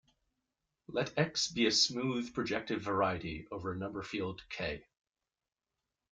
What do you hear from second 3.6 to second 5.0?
a number field "K".